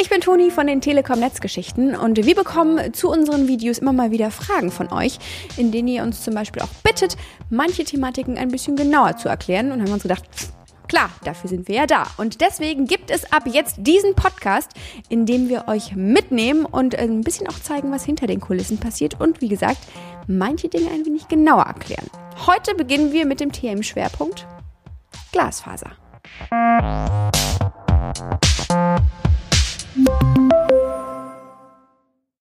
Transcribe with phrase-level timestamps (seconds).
[0.00, 4.12] Ich bin Toni von den Telekom Netzgeschichten und wir bekommen zu unseren Videos immer mal
[4.12, 5.18] wieder Fragen von euch,
[5.56, 7.16] in denen ihr uns zum Beispiel auch bittet,
[7.50, 10.22] manche Thematiken ein bisschen genauer zu erklären und haben uns gedacht,
[10.86, 12.04] Klar, dafür sind wir ja da.
[12.16, 14.70] Und deswegen gibt es ab jetzt diesen Podcast,
[15.10, 19.20] in dem wir euch mitnehmen und ein bisschen auch zeigen, was hinter den Kulissen passiert
[19.20, 19.80] und wie gesagt,
[20.28, 22.06] manche Dinge ein wenig genauer erklären.
[22.46, 24.46] Heute beginnen wir mit dem TM-Schwerpunkt
[25.32, 25.90] Glasfaser.